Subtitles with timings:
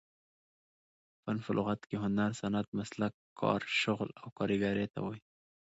[1.23, 5.21] فن په لغت کښي هنر، صنعت، مسلک، کار، شغل او کاریګرۍ ته وايي.